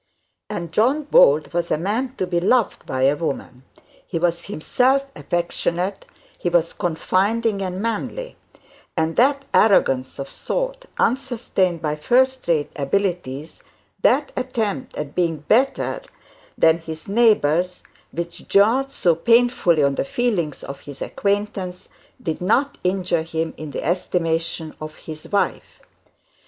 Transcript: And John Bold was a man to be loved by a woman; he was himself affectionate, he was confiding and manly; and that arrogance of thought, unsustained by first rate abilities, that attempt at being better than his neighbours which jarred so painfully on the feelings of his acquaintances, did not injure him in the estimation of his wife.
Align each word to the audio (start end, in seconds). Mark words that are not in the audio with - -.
And 0.49 0.71
John 0.71 1.03
Bold 1.03 1.53
was 1.53 1.69
a 1.69 1.77
man 1.77 2.15
to 2.17 2.25
be 2.25 2.39
loved 2.39 2.87
by 2.87 3.03
a 3.03 3.15
woman; 3.15 3.61
he 4.07 4.17
was 4.17 4.45
himself 4.45 5.05
affectionate, 5.15 6.07
he 6.35 6.49
was 6.49 6.73
confiding 6.73 7.61
and 7.61 7.79
manly; 7.83 8.35
and 8.97 9.15
that 9.15 9.45
arrogance 9.53 10.17
of 10.17 10.27
thought, 10.27 10.87
unsustained 10.97 11.83
by 11.83 11.95
first 11.97 12.47
rate 12.47 12.71
abilities, 12.75 13.61
that 14.01 14.31
attempt 14.35 14.95
at 14.95 15.13
being 15.13 15.45
better 15.47 16.01
than 16.57 16.79
his 16.79 17.07
neighbours 17.07 17.83
which 18.11 18.47
jarred 18.47 18.91
so 18.91 19.13
painfully 19.13 19.83
on 19.83 19.93
the 19.93 20.03
feelings 20.03 20.63
of 20.63 20.79
his 20.79 21.03
acquaintances, 21.03 21.89
did 22.19 22.41
not 22.41 22.79
injure 22.83 23.21
him 23.21 23.53
in 23.55 23.69
the 23.69 23.83
estimation 23.85 24.75
of 24.81 24.95
his 24.95 25.31
wife. 25.31 25.79